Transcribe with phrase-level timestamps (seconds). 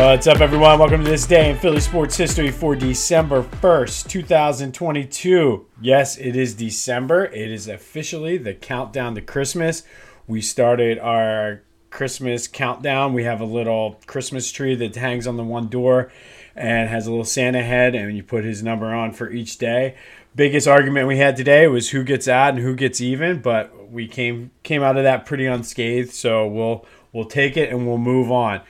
[0.00, 0.78] What's up, everyone?
[0.78, 5.66] Welcome to this day in Philly sports history for December 1st, 2022.
[5.82, 7.26] Yes, it is December.
[7.26, 9.82] It is officially the countdown to Christmas.
[10.26, 11.60] We started our
[11.90, 13.12] Christmas countdown.
[13.12, 16.10] We have a little Christmas tree that hangs on the one door
[16.56, 19.96] and has a little Santa head, and you put his number on for each day.
[20.34, 24.08] Biggest argument we had today was who gets out and who gets even, but we
[24.08, 26.12] came came out of that pretty unscathed.
[26.12, 28.62] So we'll we'll take it and we'll move on.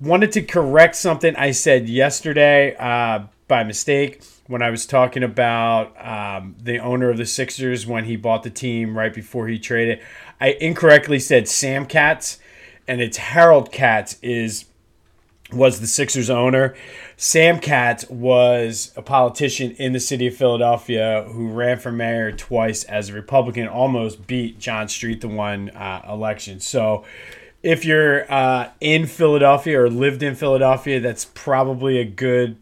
[0.00, 5.94] Wanted to correct something I said yesterday uh, by mistake when I was talking about
[6.02, 10.00] um, the owner of the Sixers when he bought the team right before he traded.
[10.40, 12.38] I incorrectly said Sam Katz,
[12.88, 14.64] and it's Harold Katz is
[15.52, 16.74] was the Sixers owner.
[17.18, 22.84] Sam Katz was a politician in the city of Philadelphia who ran for mayor twice
[22.84, 26.60] as a Republican, almost beat John Street the one uh, election.
[26.60, 27.04] So
[27.62, 32.56] if you're uh, in Philadelphia or lived in Philadelphia, that's probably a good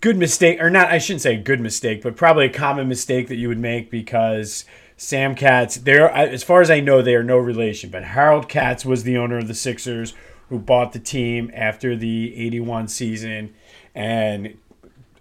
[0.00, 3.36] good mistake or not I shouldn't say good mistake, but probably a common mistake that
[3.36, 4.64] you would make because
[4.96, 8.84] Sam Katz, there as far as I know, they are no relation, but Harold Katz
[8.84, 10.14] was the owner of the Sixers
[10.50, 13.54] who bought the team after the 81 season
[13.94, 14.56] and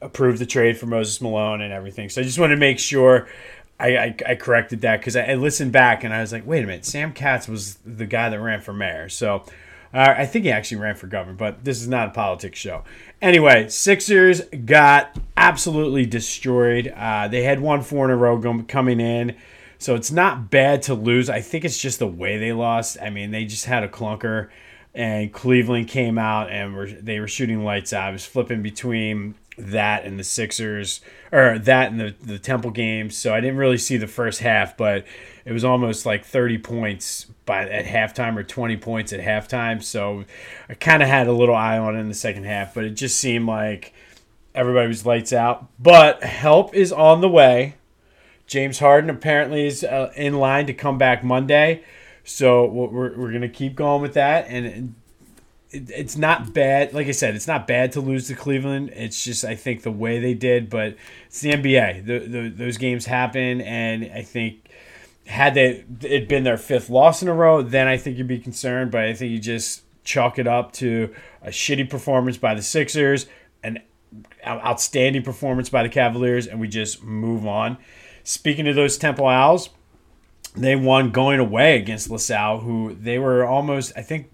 [0.00, 2.08] approved the trade for Moses Malone and everything.
[2.08, 3.28] So I just want to make sure
[3.78, 6.62] I, I, I corrected that because I, I, listened back and I was like, wait
[6.62, 9.08] a minute, Sam Katz was the guy that ran for mayor.
[9.08, 9.44] So
[9.92, 12.84] uh, I think he actually ran for governor, but this is not a politics show.
[13.20, 16.92] Anyway, Sixers got absolutely destroyed.
[16.96, 19.36] Uh, they had one four in a row coming in.
[19.78, 21.28] So it's not bad to lose.
[21.28, 22.98] I think it's just the way they lost.
[23.02, 24.48] I mean, they just had a clunker
[24.94, 28.08] and Cleveland came out and were they were shooting lights out.
[28.08, 31.00] I was flipping between that and the Sixers
[31.30, 33.16] or that and the, the Temple games.
[33.16, 35.04] So I didn't really see the first half, but
[35.44, 39.82] it was almost like 30 points by at halftime or 20 points at halftime.
[39.82, 40.24] So
[40.68, 42.90] I kind of had a little eye on it in the second half, but it
[42.90, 43.92] just seemed like
[44.54, 45.68] everybody was lights out.
[45.78, 47.74] But help is on the way.
[48.46, 51.84] James Harden apparently is uh, in line to come back Monday.
[52.24, 54.46] So we're, we're going to keep going with that.
[54.48, 54.94] And
[55.72, 56.92] it, it's not bad.
[56.92, 58.92] Like I said, it's not bad to lose to Cleveland.
[58.94, 60.70] It's just, I think, the way they did.
[60.70, 60.96] But
[61.26, 62.06] it's the NBA.
[62.06, 63.60] The, the, those games happen.
[63.60, 64.70] And I think
[65.26, 68.38] had they it been their fifth loss in a row, then I think you'd be
[68.38, 68.90] concerned.
[68.90, 73.26] But I think you just chalk it up to a shitty performance by the Sixers,
[73.62, 73.80] an
[74.46, 77.78] outstanding performance by the Cavaliers, and we just move on.
[78.24, 79.70] Speaking of those Temple Owls,
[80.54, 84.32] they won going away against LaSalle, who they were almost, I think,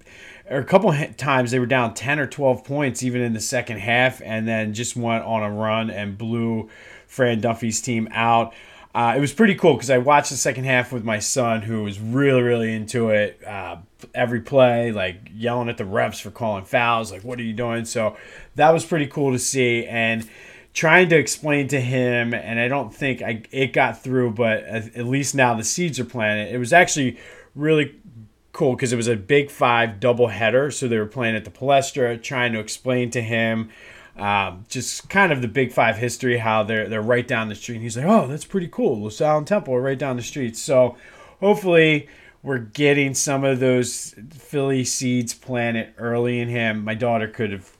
[0.50, 4.20] a couple times they were down 10 or 12 points even in the second half,
[4.25, 6.69] and then just went on a run and blew
[7.06, 8.54] Fran Dunphy's team out.
[8.94, 11.82] Uh, it was pretty cool because I watched the second half with my son, who
[11.82, 13.41] was really, really into it.
[13.44, 13.76] Uh,
[14.14, 17.84] every play, like yelling at the refs for calling fouls, like, what are you doing?
[17.84, 18.16] So
[18.56, 19.84] that was pretty cool to see.
[19.87, 20.28] And
[20.72, 24.97] trying to explain to him, and I don't think I, it got through, but at,
[24.97, 26.53] at least now the seeds are planted.
[26.53, 27.19] It was actually
[27.54, 27.97] really
[28.58, 30.70] cool because it was a big five double header.
[30.70, 33.70] So they were playing at the Palestra, trying to explain to him
[34.16, 37.76] um, just kind of the big five history, how they're they're right down the street.
[37.76, 39.04] And he's like, oh, that's pretty cool.
[39.04, 40.56] LaSalle and Temple are right down the street.
[40.56, 40.96] So
[41.38, 42.08] hopefully
[42.42, 46.84] we're getting some of those Philly seeds planted early in him.
[46.84, 47.76] My daughter could have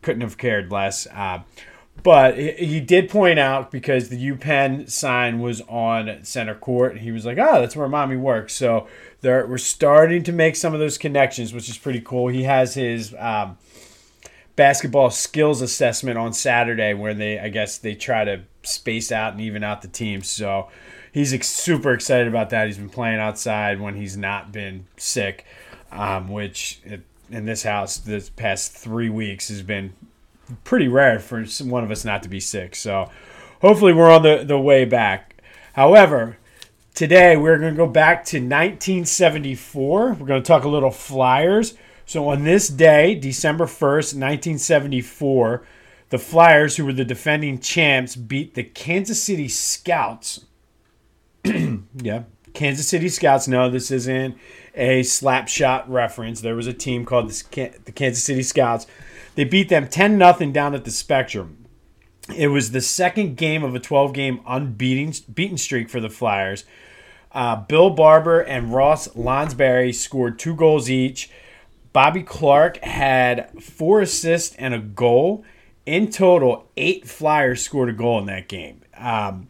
[0.00, 1.06] couldn't have cared less.
[1.08, 1.42] Uh,
[2.02, 7.12] but he did point out because the UPenn sign was on center court, and he
[7.12, 8.86] was like, "Oh, that's where mommy works." So
[9.22, 12.28] we're starting to make some of those connections, which is pretty cool.
[12.28, 13.56] He has his um,
[14.56, 19.40] basketball skills assessment on Saturday, where they, I guess, they try to space out and
[19.40, 20.28] even out the teams.
[20.28, 20.68] So
[21.12, 22.66] he's ex- super excited about that.
[22.66, 25.46] He's been playing outside when he's not been sick,
[25.90, 26.80] um, which
[27.30, 29.94] in this house this past three weeks has been
[30.64, 32.74] pretty rare for one of us not to be sick.
[32.74, 33.10] So
[33.60, 35.42] hopefully we're on the, the way back.
[35.74, 36.38] However,
[36.94, 40.12] today we're going to go back to 1974.
[40.14, 41.74] We're going to talk a little Flyers.
[42.06, 45.66] So on this day, December 1st, 1974,
[46.10, 50.44] the Flyers, who were the defending champs, beat the Kansas City Scouts.
[51.44, 53.48] yeah, Kansas City Scouts.
[53.48, 54.36] No, this isn't
[54.74, 56.40] a slap shot reference.
[56.40, 58.86] There was a team called the Kansas City Scouts
[59.34, 61.66] they beat them 10 0 down at the Spectrum.
[62.34, 66.64] It was the second game of a 12 game unbeaten beaten streak for the Flyers.
[67.32, 71.30] Uh, Bill Barber and Ross Lonsberry scored two goals each.
[71.92, 75.44] Bobby Clarke had four assists and a goal.
[75.84, 78.80] In total, eight Flyers scored a goal in that game.
[78.96, 79.48] Um,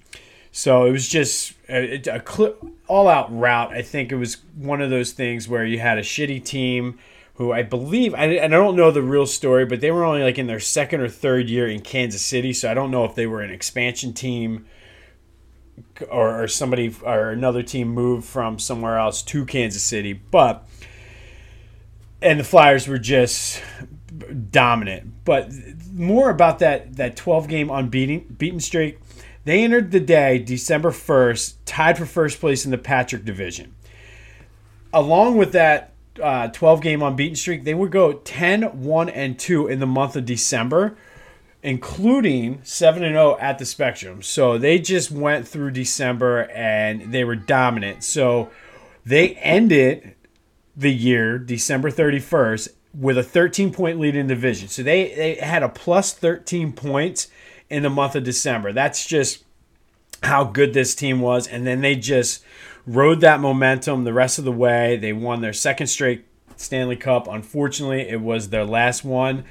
[0.51, 2.23] so it was just a, a
[2.87, 3.73] all out route.
[3.73, 6.99] I think it was one of those things where you had a shitty team
[7.35, 10.39] who I believe, I, I don't know the real story, but they were only like
[10.39, 12.53] in their second or third year in Kansas City.
[12.53, 14.67] So I don't know if they were an expansion team
[16.09, 20.13] or, or somebody or another team moved from somewhere else to Kansas City.
[20.13, 20.67] But,
[22.23, 23.61] and the Flyers were just
[24.51, 25.25] dominant.
[25.25, 25.51] But
[25.93, 29.01] more about that, that 12 game unbeaten beaten streak.
[29.45, 33.75] They entered the day, December 1st, tied for first place in the Patrick division.
[34.93, 39.69] Along with that uh, 12 game unbeaten streak, they would go 10 1 and 2
[39.69, 40.97] in the month of December,
[41.63, 44.23] including 7 and 0 at the Spectrum.
[44.23, 48.05] So they just went through December and they were dominant.
[48.05, 48.51] So
[49.05, 50.15] they ended
[50.77, 54.69] the year, December 31st, with a 13 point lead in division.
[54.69, 57.29] So they, they had a plus 13 points
[57.69, 58.73] in the month of December.
[58.73, 59.45] That's just
[60.23, 61.47] how good this team was.
[61.47, 62.45] And then they just
[62.87, 64.97] rode that momentum the rest of the way.
[64.97, 66.25] They won their second straight
[66.57, 67.29] Stanley Cup.
[67.29, 69.45] Unfortunately, it was their last one.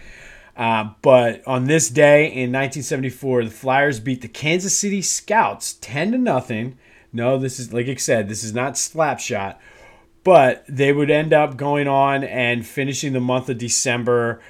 [0.56, 6.12] Uh, but on this day in 1974, the Flyers beat the Kansas City Scouts 10
[6.12, 6.78] to nothing.
[7.12, 9.58] No, this is like I said, this is not slapshot,
[10.24, 14.42] but they would end up going on and finishing the month of December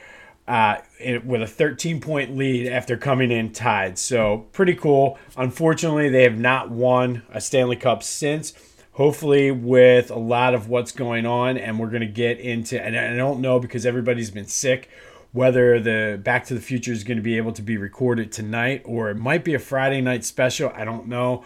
[0.45, 0.77] uh,
[1.23, 3.97] with a 13 point lead after coming in tied.
[3.97, 5.17] So, pretty cool.
[5.37, 8.53] Unfortunately, they have not won a Stanley Cup since.
[8.93, 12.95] Hopefully, with a lot of what's going on, and we're going to get into, and
[12.95, 14.89] I don't know because everybody's been sick,
[15.31, 18.83] whether the Back to the Future is going to be able to be recorded tonight
[18.85, 20.71] or it might be a Friday night special.
[20.75, 21.43] I don't know.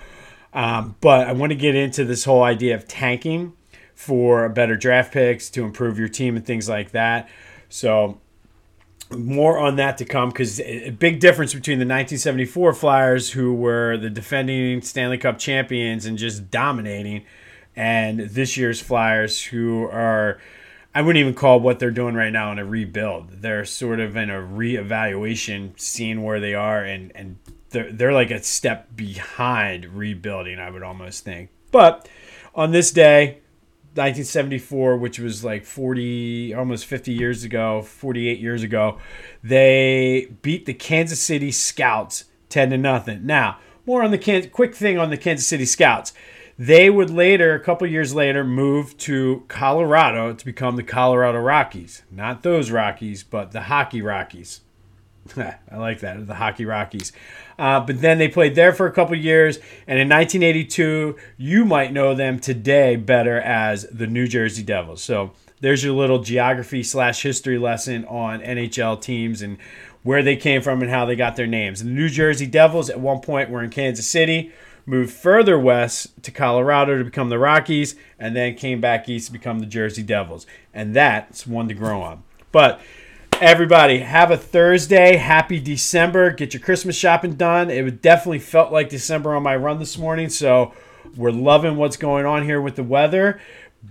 [0.54, 3.54] Um, but I want to get into this whole idea of tanking
[3.96, 7.30] for better draft picks to improve your team and things like that.
[7.70, 8.20] So,
[9.16, 13.98] more on that to come because a big difference between the 1974 Flyers, who were
[13.98, 17.26] the defending Stanley Cup champions and just dominating,
[17.76, 20.40] and this year's Flyers, who are,
[20.94, 23.42] I wouldn't even call what they're doing right now in a rebuild.
[23.42, 27.38] They're sort of in a reevaluation, seeing where they are, and, and
[27.70, 31.50] they're, they're like a step behind rebuilding, I would almost think.
[31.72, 32.10] But
[32.56, 33.40] on this day,
[33.98, 39.00] 1974, which was like 40, almost 50 years ago, 48 years ago,
[39.44, 43.26] they beat the Kansas City Scouts 10 to nothing.
[43.26, 46.14] Now, more on the Kansas, quick thing on the Kansas City Scouts.
[46.60, 52.04] They would later, a couple years later, move to Colorado to become the Colorado Rockies.
[52.10, 54.62] Not those Rockies, but the Hockey Rockies.
[55.38, 57.12] I like that, the Hockey Rockies.
[57.60, 59.58] Uh, but then they played there for a couple years,
[59.88, 65.02] and in 1982, you might know them today better as the New Jersey Devils.
[65.02, 69.58] So there's your little geography slash history lesson on NHL teams and
[70.04, 71.84] where they came from and how they got their names.
[71.84, 74.52] The New Jersey Devils at one point were in Kansas City,
[74.86, 79.34] moved further west to Colorado to become the Rockies, and then came back east to
[79.34, 80.46] become the Jersey Devils.
[80.74, 82.24] And that's one to grow on.
[82.52, 82.80] But
[83.40, 85.16] Everybody, have a Thursday.
[85.16, 86.32] Happy December.
[86.32, 87.70] Get your Christmas shopping done.
[87.70, 90.74] It definitely felt like December on my run this morning, so
[91.16, 93.40] we're loving what's going on here with the weather.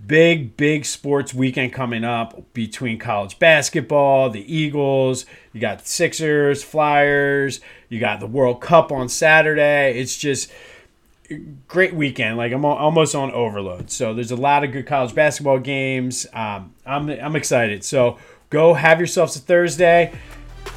[0.04, 7.60] Big, big sports weekend coming up between college basketball, the Eagles, you got Sixers, Flyers,
[7.88, 9.96] you got the World Cup on Saturday.
[9.96, 10.50] It's just
[11.68, 12.36] great weekend.
[12.36, 13.92] Like I'm almost on overload.
[13.92, 16.26] So there's a lot of good college basketball games.
[16.32, 17.84] Um, I'm I'm excited.
[17.84, 18.18] So
[18.50, 20.12] Go have yourselves a Thursday.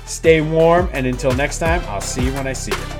[0.05, 0.89] Stay warm.
[0.93, 2.98] And until next time, I'll see you when I see you.